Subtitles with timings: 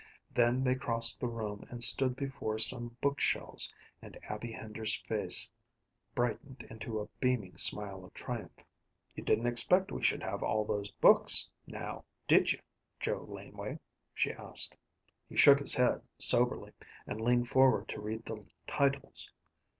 [0.33, 5.47] Then they crossed the room and stood before some bookshelves, and Abby Hender's face
[6.15, 8.63] brightened into a beaming smile of triumph.
[9.15, 12.59] "You didn't expect we should have all those books, now, did you,
[12.99, 13.77] Joe Laneway?"
[14.15, 14.73] she asked.
[15.29, 16.73] He shook his head soberly,
[17.05, 19.31] and leaned forward to read the titles.